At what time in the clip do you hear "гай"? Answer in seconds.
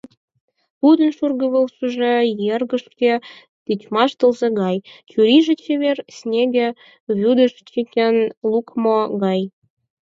4.61-4.77, 9.23-9.41